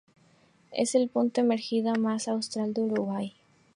Es 0.71 0.95
el 0.95 1.09
punto 1.09 1.41
emergido 1.41 1.93
más 1.93 2.27
austral 2.27 2.73
de 2.73 2.81
Uruguay. 2.81 3.35